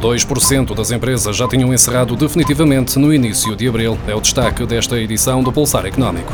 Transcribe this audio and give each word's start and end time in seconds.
2% 0.00 0.74
das 0.74 0.90
empresas 0.90 1.36
já 1.36 1.46
tinham 1.46 1.72
encerrado 1.72 2.16
definitivamente 2.16 2.98
no 2.98 3.12
início 3.12 3.54
de 3.54 3.68
abril. 3.68 3.98
É 4.08 4.14
o 4.14 4.20
destaque 4.20 4.64
desta 4.64 4.98
edição 4.98 5.42
do 5.42 5.52
Pulsar 5.52 5.84
Económico. 5.84 6.32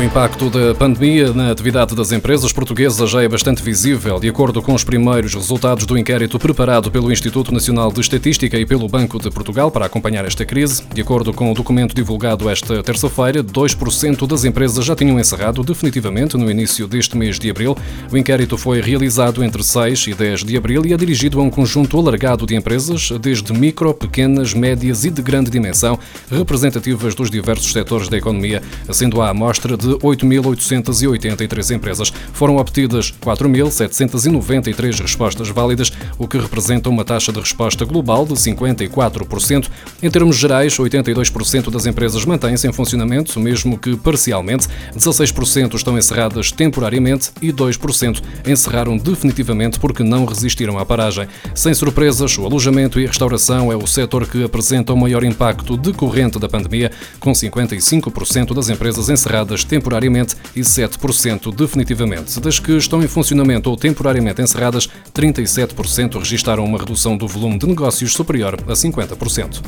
O 0.00 0.02
impacto 0.02 0.48
da 0.48 0.74
pandemia 0.74 1.30
na 1.34 1.50
atividade 1.50 1.94
das 1.94 2.10
empresas 2.10 2.50
portuguesas 2.54 3.10
já 3.10 3.22
é 3.22 3.28
bastante 3.28 3.62
visível, 3.62 4.18
de 4.18 4.30
acordo 4.30 4.62
com 4.62 4.72
os 4.72 4.82
primeiros 4.82 5.34
resultados 5.34 5.84
do 5.84 5.98
inquérito 5.98 6.38
preparado 6.38 6.90
pelo 6.90 7.12
Instituto 7.12 7.52
Nacional 7.52 7.92
de 7.92 8.00
Estatística 8.00 8.58
e 8.58 8.64
pelo 8.64 8.88
Banco 8.88 9.18
de 9.18 9.30
Portugal 9.30 9.70
para 9.70 9.84
acompanhar 9.84 10.24
esta 10.24 10.42
crise. 10.42 10.82
De 10.94 11.02
acordo 11.02 11.34
com 11.34 11.52
o 11.52 11.54
documento 11.54 11.94
divulgado 11.94 12.48
esta 12.48 12.82
terça-feira, 12.82 13.44
2% 13.44 14.26
das 14.26 14.42
empresas 14.46 14.86
já 14.86 14.96
tinham 14.96 15.20
encerrado 15.20 15.62
definitivamente 15.62 16.34
no 16.34 16.50
início 16.50 16.88
deste 16.88 17.14
mês 17.14 17.38
de 17.38 17.50
abril. 17.50 17.76
O 18.10 18.16
inquérito 18.16 18.56
foi 18.56 18.80
realizado 18.80 19.44
entre 19.44 19.62
6 19.62 20.06
e 20.06 20.14
10 20.14 20.44
de 20.44 20.56
abril 20.56 20.86
e 20.86 20.94
é 20.94 20.96
dirigido 20.96 21.38
a 21.38 21.42
um 21.42 21.50
conjunto 21.50 21.98
alargado 21.98 22.46
de 22.46 22.56
empresas, 22.56 23.10
desde 23.20 23.52
micro, 23.52 23.92
pequenas, 23.92 24.54
médias 24.54 25.04
e 25.04 25.10
de 25.10 25.20
grande 25.20 25.50
dimensão, 25.50 25.98
representativas 26.30 27.14
dos 27.14 27.30
diversos 27.30 27.70
setores 27.70 28.08
da 28.08 28.16
economia, 28.16 28.62
sendo 28.90 29.20
a 29.20 29.28
amostra 29.28 29.76
de 29.76 29.89
8.883 29.98 31.74
empresas. 31.74 32.12
Foram 32.32 32.56
obtidas 32.56 33.12
4.793 33.20 35.00
respostas 35.00 35.48
válidas, 35.48 35.92
o 36.18 36.26
que 36.26 36.38
representa 36.38 36.88
uma 36.88 37.04
taxa 37.04 37.32
de 37.32 37.40
resposta 37.40 37.84
global 37.84 38.24
de 38.26 38.34
54%. 38.34 39.68
Em 40.02 40.10
termos 40.10 40.36
gerais, 40.36 40.76
82% 40.76 41.70
das 41.70 41.86
empresas 41.86 42.24
mantêm-se 42.24 42.66
em 42.68 42.72
funcionamento, 42.72 43.38
mesmo 43.40 43.78
que 43.78 43.96
parcialmente, 43.96 44.68
16% 44.96 45.74
estão 45.74 45.98
encerradas 45.98 46.52
temporariamente 46.52 47.30
e 47.40 47.52
2% 47.52 48.22
encerraram 48.46 48.96
definitivamente 48.96 49.78
porque 49.78 50.02
não 50.02 50.24
resistiram 50.24 50.78
à 50.78 50.86
paragem. 50.86 51.26
Sem 51.54 51.74
surpresas, 51.74 52.36
o 52.38 52.46
alojamento 52.46 52.98
e 52.98 53.04
a 53.04 53.08
restauração 53.08 53.72
é 53.72 53.76
o 53.76 53.86
setor 53.86 54.26
que 54.26 54.44
apresenta 54.44 54.92
o 54.92 54.96
maior 54.96 55.24
impacto 55.24 55.76
decorrente 55.76 56.38
da 56.38 56.48
pandemia, 56.48 56.90
com 57.18 57.32
55% 57.32 58.54
das 58.54 58.68
empresas 58.68 59.08
encerradas 59.08 59.64
temporariamente 59.64 59.79
temporariamente 59.80 60.36
e 60.54 60.60
7% 60.60 61.54
definitivamente. 61.54 62.38
Das 62.38 62.58
que 62.58 62.72
estão 62.72 63.02
em 63.02 63.08
funcionamento 63.08 63.70
ou 63.70 63.76
temporariamente 63.76 64.42
encerradas, 64.42 64.88
37% 65.14 66.18
registaram 66.18 66.64
uma 66.64 66.78
redução 66.78 67.16
do 67.16 67.26
volume 67.26 67.58
de 67.58 67.66
negócios 67.66 68.12
superior 68.12 68.54
a 68.54 68.72
50%. 68.72 69.62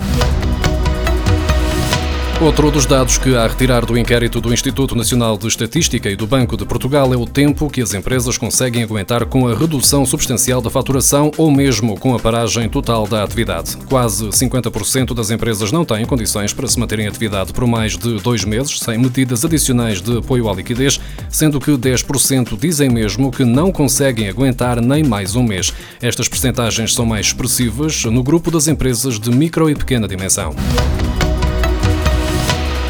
Outro 2.42 2.72
dos 2.72 2.86
dados 2.86 3.18
que 3.18 3.36
há 3.36 3.44
a 3.44 3.46
retirar 3.46 3.86
do 3.86 3.96
inquérito 3.96 4.40
do 4.40 4.52
Instituto 4.52 4.96
Nacional 4.96 5.38
de 5.38 5.46
Estatística 5.46 6.10
e 6.10 6.16
do 6.16 6.26
Banco 6.26 6.56
de 6.56 6.64
Portugal 6.64 7.14
é 7.14 7.16
o 7.16 7.24
tempo 7.24 7.70
que 7.70 7.80
as 7.80 7.94
empresas 7.94 8.36
conseguem 8.36 8.82
aguentar 8.82 9.24
com 9.26 9.46
a 9.46 9.54
redução 9.54 10.04
substancial 10.04 10.60
da 10.60 10.68
faturação 10.68 11.30
ou 11.38 11.52
mesmo 11.52 11.96
com 11.96 12.16
a 12.16 12.18
paragem 12.18 12.68
total 12.68 13.06
da 13.06 13.22
atividade. 13.22 13.76
Quase 13.88 14.26
50% 14.26 15.14
das 15.14 15.30
empresas 15.30 15.70
não 15.70 15.84
têm 15.84 16.04
condições 16.04 16.52
para 16.52 16.66
se 16.66 16.80
manterem 16.80 17.04
em 17.04 17.08
atividade 17.08 17.52
por 17.52 17.64
mais 17.64 17.96
de 17.96 18.18
dois 18.18 18.44
meses, 18.44 18.80
sem 18.80 18.98
medidas 18.98 19.44
adicionais 19.44 20.02
de 20.02 20.18
apoio 20.18 20.50
à 20.50 20.52
liquidez, 20.52 21.00
sendo 21.28 21.60
que 21.60 21.70
10% 21.70 22.58
dizem 22.58 22.90
mesmo 22.90 23.30
que 23.30 23.44
não 23.44 23.70
conseguem 23.70 24.28
aguentar 24.28 24.80
nem 24.80 25.04
mais 25.04 25.36
um 25.36 25.44
mês. 25.44 25.72
Estas 26.00 26.28
percentagens 26.28 26.92
são 26.92 27.06
mais 27.06 27.26
expressivas 27.26 28.04
no 28.04 28.24
grupo 28.24 28.50
das 28.50 28.66
empresas 28.66 29.20
de 29.20 29.30
micro 29.30 29.70
e 29.70 29.76
pequena 29.76 30.08
dimensão. 30.08 30.56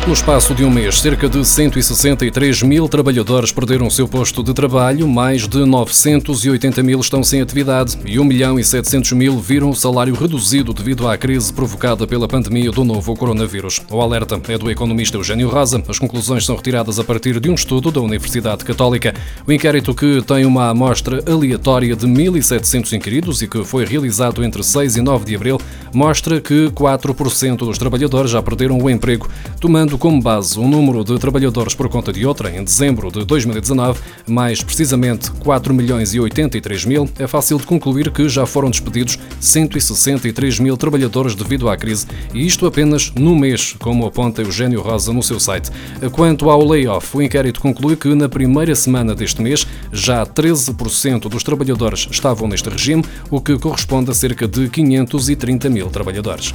No 0.04 0.12
espaço 0.12 0.52
de 0.52 0.64
um 0.64 0.70
mês, 0.70 1.00
cerca 1.00 1.28
de 1.28 1.44
163 1.44 2.64
mil 2.64 2.88
trabalhadores 2.88 3.52
perderam 3.52 3.86
o 3.86 3.90
seu 3.90 4.08
posto 4.08 4.42
de 4.42 4.52
trabalho, 4.52 5.06
mais 5.06 5.46
de 5.46 5.64
980 5.64 6.82
mil 6.82 6.98
estão 6.98 7.22
sem 7.22 7.40
atividade 7.40 7.96
e 8.04 8.18
1 8.18 8.24
milhão 8.24 8.58
e 8.58 8.64
700 8.64 9.12
mil 9.12 9.38
viram 9.38 9.70
o 9.70 9.76
salário 9.76 10.12
reduzido 10.12 10.74
devido 10.74 11.06
à 11.06 11.16
crise 11.16 11.52
provocada 11.52 12.04
pela 12.04 12.26
pandemia 12.26 12.72
do 12.72 12.82
novo 12.82 13.14
coronavírus. 13.14 13.80
O 13.88 14.00
alerta 14.00 14.40
é 14.48 14.58
do 14.58 14.68
economista 14.72 15.16
Eugênio 15.16 15.48
Rosa. 15.48 15.80
As 15.88 16.00
conclusões 16.00 16.44
são 16.44 16.56
retiradas 16.56 16.98
a 16.98 17.04
partir 17.04 17.38
de 17.38 17.48
um 17.48 17.54
estudo 17.54 17.92
da 17.92 18.00
Universidade 18.00 18.64
Católica. 18.64 19.14
O 19.46 19.52
inquérito, 19.52 19.94
que 19.94 20.20
tem 20.22 20.44
uma 20.44 20.70
amostra 20.70 21.22
aleatória 21.30 21.94
de 21.94 22.08
1.700 22.08 22.92
inquiridos 22.92 23.40
e 23.40 23.46
que 23.46 23.62
foi 23.62 23.84
realizado 23.84 24.42
entre 24.42 24.64
6 24.64 24.96
e 24.96 25.00
9 25.00 25.24
de 25.24 25.36
abril, 25.36 25.60
mostra 25.94 26.40
que 26.40 26.70
4% 26.70 27.58
dos 27.58 27.78
trabalhadores 27.78 28.32
já 28.32 28.42
perderam 28.42 28.78
o 28.78 28.90
emprego, 28.90 29.28
tomando 29.60 29.91
Tendo 29.92 30.00
como 30.00 30.22
base 30.22 30.58
o 30.58 30.66
número 30.66 31.04
de 31.04 31.18
trabalhadores 31.18 31.74
por 31.74 31.86
conta 31.86 32.14
de 32.14 32.24
outra 32.24 32.50
em 32.50 32.64
dezembro 32.64 33.12
de 33.12 33.26
2019, 33.26 34.00
mais 34.26 34.62
precisamente 34.62 35.30
4 35.32 35.74
milhões 35.74 36.14
e 36.14 36.20
83 36.20 36.86
mil, 36.86 37.06
é 37.18 37.26
fácil 37.26 37.58
de 37.58 37.66
concluir 37.66 38.10
que 38.10 38.26
já 38.26 38.46
foram 38.46 38.70
despedidos 38.70 39.18
163 39.38 40.60
mil 40.60 40.78
trabalhadores 40.78 41.34
devido 41.34 41.68
à 41.68 41.76
crise, 41.76 42.06
e 42.32 42.46
isto 42.46 42.64
apenas 42.64 43.12
no 43.14 43.36
mês, 43.36 43.76
como 43.78 44.06
aponta 44.06 44.40
Eugênio 44.40 44.80
Rosa 44.80 45.12
no 45.12 45.22
seu 45.22 45.38
site. 45.38 45.70
Quanto 46.12 46.48
ao 46.48 46.66
layoff, 46.66 47.14
o 47.14 47.20
inquérito 47.20 47.60
conclui 47.60 47.94
que 47.94 48.14
na 48.14 48.30
primeira 48.30 48.74
semana 48.74 49.14
deste 49.14 49.42
mês 49.42 49.66
já 49.92 50.24
13% 50.24 51.28
dos 51.28 51.42
trabalhadores 51.42 52.08
estavam 52.10 52.48
neste 52.48 52.70
regime, 52.70 53.04
o 53.30 53.42
que 53.42 53.58
corresponde 53.58 54.10
a 54.10 54.14
cerca 54.14 54.48
de 54.48 54.70
530 54.70 55.68
mil 55.68 55.90
trabalhadores 55.90 56.50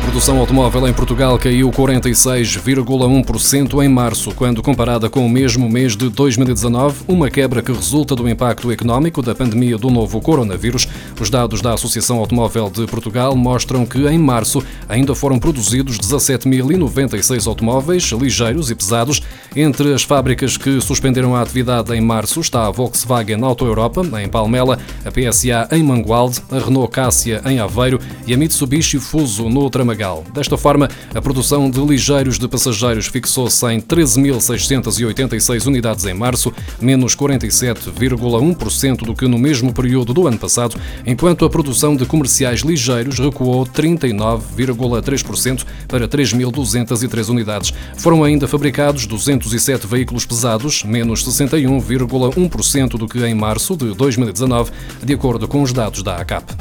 produção 0.00 0.38
automóvel 0.38 0.88
em 0.88 0.92
Portugal 0.92 1.38
caiu 1.38 1.70
46,1% 1.70 3.84
em 3.84 3.88
março, 3.88 4.34
quando 4.34 4.60
comparada 4.62 5.08
com 5.10 5.26
o 5.26 5.28
mesmo 5.28 5.68
mês 5.68 5.96
de 5.96 6.08
2019, 6.08 7.04
uma 7.06 7.28
quebra 7.28 7.60
que 7.62 7.72
resulta 7.72 8.16
do 8.16 8.26
impacto 8.28 8.72
económico 8.72 9.22
da 9.22 9.34
pandemia 9.34 9.76
do 9.76 9.90
novo 9.90 10.18
coronavírus. 10.20 10.88
Os 11.20 11.28
dados 11.28 11.60
da 11.60 11.74
Associação 11.74 12.18
Automóvel 12.18 12.70
de 12.70 12.86
Portugal 12.86 13.36
mostram 13.36 13.84
que 13.84 14.06
em 14.06 14.18
março 14.18 14.64
ainda 14.88 15.14
foram 15.14 15.38
produzidos 15.38 15.98
17.096 15.98 17.46
automóveis 17.46 18.04
ligeiros 18.12 18.70
e 18.70 18.74
pesados. 18.74 19.20
Entre 19.54 19.92
as 19.92 20.04
fábricas 20.04 20.56
que 20.56 20.80
suspenderam 20.80 21.34
a 21.34 21.42
atividade 21.42 21.92
em 21.92 22.00
março 22.00 22.40
está 22.40 22.68
a 22.68 22.70
Volkswagen 22.70 23.42
Auto 23.42 23.66
Europa, 23.66 24.02
em 24.22 24.28
Palmela, 24.28 24.78
a 25.04 25.10
PSA 25.10 25.66
em 25.72 25.82
Mangualde, 25.82 26.40
a 26.52 26.60
Renault 26.60 26.92
Cássia 26.92 27.42
em 27.44 27.58
Aveiro 27.58 27.98
e 28.28 28.32
a 28.32 28.36
Mitsubishi 28.36 29.00
Fuso 29.00 29.48
no 29.48 29.68
Tramagal. 29.68 30.24
Desta 30.32 30.56
forma, 30.56 30.88
a 31.12 31.20
produção 31.20 31.68
de 31.68 31.80
ligeiros 31.80 32.38
de 32.38 32.46
passageiros 32.46 33.08
fixou-se 33.08 33.66
em 33.66 33.80
13.686 33.80 35.66
unidades 35.66 36.04
em 36.04 36.14
março, 36.14 36.52
menos 36.80 37.16
47,1% 37.16 38.98
do 38.98 39.16
que 39.16 39.26
no 39.26 39.36
mesmo 39.38 39.74
período 39.74 40.14
do 40.14 40.28
ano 40.28 40.38
passado, 40.38 40.76
enquanto 41.04 41.44
a 41.44 41.50
produção 41.50 41.96
de 41.96 42.06
comerciais 42.06 42.60
ligeiros 42.60 43.18
recuou 43.18 43.66
39,3% 43.66 45.64
para 45.88 46.06
3.203 46.06 47.28
unidades. 47.28 47.74
Foram 47.96 48.22
ainda 48.22 48.46
fabricados 48.46 49.06
207 49.40 49.86
veículos 49.86 50.26
pesados, 50.26 50.84
menos 50.84 51.24
61,1% 51.26 52.90
do 52.90 53.08
que 53.08 53.24
em 53.24 53.34
março 53.34 53.76
de 53.76 53.94
2019, 53.94 54.70
de 55.02 55.14
acordo 55.14 55.48
com 55.48 55.62
os 55.62 55.72
dados 55.72 56.02
da 56.02 56.16
ACAP. 56.16 56.54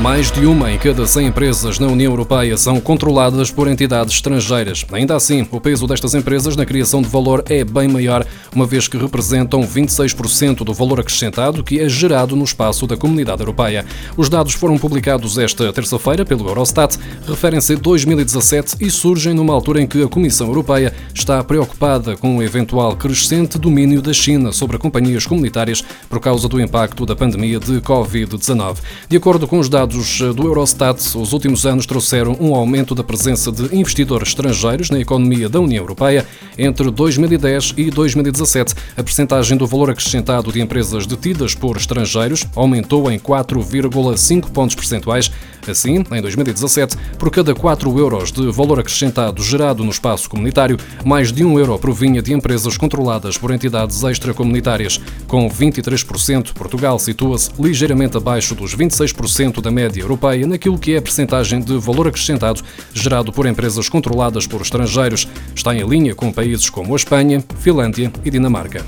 Mais 0.00 0.30
de 0.32 0.46
uma 0.46 0.72
em 0.72 0.78
cada 0.78 1.06
100 1.06 1.26
empresas 1.26 1.78
na 1.78 1.86
União 1.86 2.10
Europeia 2.10 2.56
são 2.56 2.80
controladas 2.80 3.50
por 3.50 3.68
entidades 3.68 4.14
estrangeiras. 4.14 4.82
Ainda 4.92 5.14
assim, 5.14 5.46
o 5.50 5.60
peso 5.60 5.86
destas 5.86 6.14
empresas 6.14 6.56
na 6.56 6.64
criação 6.64 7.02
de 7.02 7.08
valor 7.08 7.44
é 7.50 7.62
bem 7.62 7.86
maior, 7.86 8.24
uma 8.54 8.64
vez 8.64 8.88
que 8.88 8.96
representam 8.96 9.60
26% 9.60 10.64
do 10.64 10.72
valor 10.72 11.00
acrescentado 11.00 11.62
que 11.62 11.78
é 11.78 11.86
gerado 11.86 12.34
no 12.34 12.44
espaço 12.44 12.86
da 12.86 12.96
Comunidade 12.96 13.42
Europeia. 13.42 13.84
Os 14.16 14.30
dados 14.30 14.54
foram 14.54 14.78
publicados 14.78 15.36
esta 15.36 15.70
terça-feira 15.70 16.24
pelo 16.24 16.48
Eurostat, 16.48 16.96
referem-se 17.28 17.74
a 17.74 17.76
2017 17.76 18.76
e 18.80 18.90
surgem 18.90 19.34
numa 19.34 19.52
altura 19.52 19.82
em 19.82 19.86
que 19.86 20.02
a 20.02 20.08
Comissão 20.08 20.46
Europeia 20.46 20.94
está 21.12 21.44
preocupada 21.44 22.16
com 22.16 22.38
o 22.38 22.42
eventual 22.42 22.96
crescente 22.96 23.58
domínio 23.58 24.00
da 24.00 24.14
China 24.14 24.50
sobre 24.50 24.78
companhias 24.78 25.26
comunitárias 25.26 25.84
por 26.08 26.20
causa 26.20 26.48
do 26.48 26.58
impacto 26.58 27.04
da 27.04 27.14
pandemia 27.14 27.60
de 27.60 27.82
Covid-19. 27.82 28.78
De 29.06 29.18
acordo 29.18 29.46
com 29.46 29.58
os 29.58 29.68
dados 29.68 29.89
dados 29.90 30.20
do 30.36 30.46
Eurostat, 30.46 31.00
os 31.16 31.32
últimos 31.32 31.66
anos 31.66 31.84
trouxeram 31.84 32.36
um 32.40 32.54
aumento 32.54 32.94
da 32.94 33.02
presença 33.02 33.50
de 33.50 33.74
investidores 33.76 34.28
estrangeiros 34.28 34.88
na 34.88 35.00
economia 35.00 35.48
da 35.48 35.58
União 35.58 35.82
Europeia. 35.82 36.24
Entre 36.56 36.88
2010 36.88 37.74
e 37.76 37.90
2017, 37.90 38.74
a 38.96 39.02
percentagem 39.02 39.58
do 39.58 39.66
valor 39.66 39.90
acrescentado 39.90 40.52
de 40.52 40.60
empresas 40.60 41.06
detidas 41.06 41.56
por 41.56 41.76
estrangeiros 41.76 42.46
aumentou 42.54 43.10
em 43.10 43.18
4,5 43.18 44.50
pontos 44.50 44.76
percentuais, 44.76 45.30
Assim, 45.70 46.04
em 46.10 46.20
2017, 46.20 46.96
por 47.18 47.30
cada 47.30 47.54
4 47.54 47.98
euros 47.98 48.32
de 48.32 48.50
valor 48.50 48.80
acrescentado 48.80 49.42
gerado 49.42 49.84
no 49.84 49.90
espaço 49.90 50.28
comunitário, 50.28 50.76
mais 51.04 51.32
de 51.32 51.44
1 51.44 51.58
euro 51.58 51.78
provinha 51.78 52.20
de 52.20 52.32
empresas 52.32 52.76
controladas 52.76 53.38
por 53.38 53.50
entidades 53.50 54.02
extracomunitárias. 54.02 55.00
Com 55.26 55.48
23%, 55.48 56.52
Portugal 56.52 56.98
situa-se 56.98 57.50
ligeiramente 57.58 58.16
abaixo 58.16 58.54
dos 58.54 58.74
26% 58.74 59.60
da 59.60 59.70
média 59.70 60.00
europeia 60.00 60.46
naquilo 60.46 60.78
que 60.78 60.94
é 60.94 60.98
a 60.98 61.02
percentagem 61.02 61.60
de 61.60 61.78
valor 61.78 62.08
acrescentado 62.08 62.62
gerado 62.92 63.32
por 63.32 63.46
empresas 63.46 63.88
controladas 63.88 64.46
por 64.46 64.60
estrangeiros. 64.60 65.28
Está 65.54 65.74
em 65.74 65.86
linha 65.86 66.14
com 66.14 66.32
países 66.32 66.68
como 66.68 66.94
a 66.94 66.96
Espanha, 66.96 67.42
Finlândia 67.58 68.12
e 68.24 68.30
Dinamarca. 68.30 68.84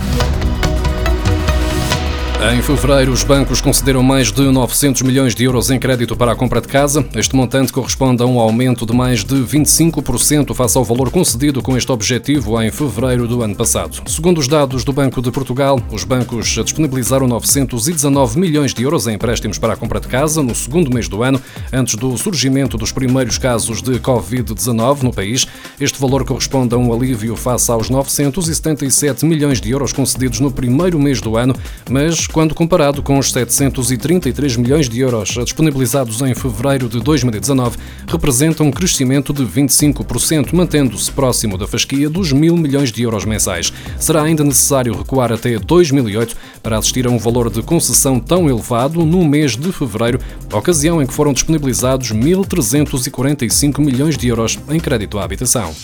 Em 2.51 2.61
fevereiro, 2.61 3.13
os 3.13 3.23
bancos 3.23 3.61
concederam 3.61 4.03
mais 4.03 4.33
de 4.33 4.43
900 4.43 5.03
milhões 5.03 5.33
de 5.33 5.45
euros 5.45 5.71
em 5.71 5.79
crédito 5.79 6.17
para 6.17 6.33
a 6.33 6.35
compra 6.35 6.61
de 6.61 6.67
casa. 6.67 7.07
Este 7.15 7.37
montante 7.37 7.73
corresponde 7.73 8.21
a 8.21 8.27
um 8.27 8.41
aumento 8.41 8.85
de 8.85 8.93
mais 8.93 9.23
de 9.25 9.37
25% 9.37 10.53
face 10.53 10.77
ao 10.77 10.83
valor 10.83 11.09
concedido 11.13 11.63
com 11.63 11.77
este 11.77 11.93
objetivo 11.93 12.61
em 12.61 12.69
fevereiro 12.73 13.29
do 13.29 13.43
ano 13.43 13.55
passado. 13.55 14.03
Segundo 14.11 14.39
os 14.39 14.49
dados 14.49 14.83
do 14.83 14.93
Banco 14.93 15.23
de 15.23 15.31
Portugal, 15.31 15.81
os 15.93 16.03
bancos 16.03 16.49
disponibilizaram 16.49 17.29
919 17.29 18.41
milhões 18.41 18.75
de 18.75 18.83
euros 18.83 19.07
em 19.07 19.15
empréstimos 19.15 19.57
para 19.57 19.75
a 19.75 19.77
compra 19.77 20.01
de 20.01 20.09
casa 20.09 20.43
no 20.43 20.55
segundo 20.55 20.93
mês 20.93 21.09
do 21.09 21.23
ano, 21.23 21.41
antes 21.73 21.95
do 21.95 22.19
surgimento 22.19 22.77
dos 22.77 22.91
primeiros 22.91 23.39
casos 23.39 23.81
de 23.81 24.01
Covid-19 24.01 25.05
no 25.05 25.13
país. 25.13 25.47
Este 25.81 26.01
valor 26.01 26.25
corresponde 26.25 26.75
a 26.75 26.79
um 26.79 26.93
alívio 26.93 27.37
face 27.37 27.71
aos 27.71 27.89
977 27.89 29.25
milhões 29.25 29.61
de 29.61 29.71
euros 29.71 29.93
concedidos 29.93 30.41
no 30.41 30.51
primeiro 30.51 30.99
mês 30.99 31.21
do 31.21 31.37
ano, 31.37 31.55
mas 31.89 32.27
quando 32.33 32.55
comparado 32.55 33.03
com 33.03 33.19
os 33.19 33.31
733 33.31 34.57
milhões 34.57 34.89
de 34.89 35.01
euros 35.01 35.29
disponibilizados 35.29 36.21
em 36.23 36.35
fevereiro 36.35 36.89
de 36.89 36.99
2019, 37.01 37.77
representa 38.09 38.63
um 38.63 38.71
crescimento 38.71 39.33
de 39.33 39.45
25%, 39.45 40.53
mantendo-se 40.55 41.13
próximo 41.13 41.59
da 41.59 41.67
fasquia 41.67 42.09
dos 42.09 42.33
mil 42.33 42.57
milhões 42.57 42.91
de 42.91 43.03
euros 43.03 43.27
mensais. 43.27 43.73
Será 44.01 44.23
ainda 44.23 44.43
necessário 44.43 44.97
recuar 44.97 45.31
até 45.31 45.59
2008 45.59 46.35
para 46.63 46.79
assistir 46.79 47.07
a 47.07 47.11
um 47.11 47.19
valor 47.19 47.51
de 47.51 47.63
concessão 47.63 48.19
tão 48.19 48.49
elevado 48.49 49.05
no 49.05 49.25
mês 49.25 49.55
de 49.55 49.71
fevereiro, 49.71 50.19
ocasião 50.51 51.03
em 51.03 51.07
que 51.07 51.13
foram 51.13 51.33
disponibilizados 51.35 52.13
1.345 52.13 53.79
milhões 53.79 54.17
de 54.17 54.29
euros 54.29 54.59
em 54.71 54.81
crédito 54.81 55.19
à 55.19 55.25
habitação. 55.25 55.75